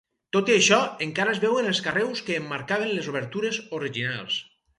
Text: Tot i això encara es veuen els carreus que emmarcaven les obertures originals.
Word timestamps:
Tot 0.35 0.47
i 0.51 0.53
això 0.53 0.77
encara 1.05 1.35
es 1.37 1.41
veuen 1.43 1.67
els 1.73 1.81
carreus 1.89 2.23
que 2.31 2.39
emmarcaven 2.41 2.91
les 2.95 3.11
obertures 3.13 3.61
originals. 3.83 4.41